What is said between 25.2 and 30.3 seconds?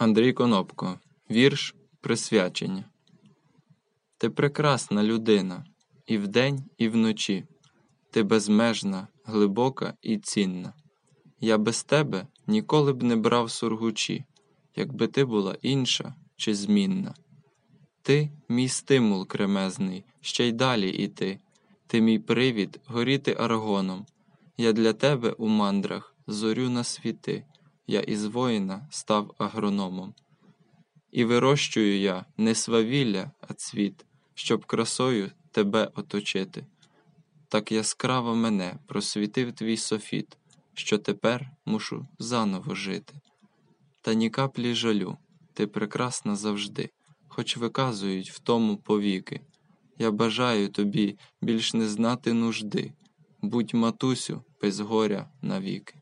у мандрах зорю на світи, я із воїна став агрономом.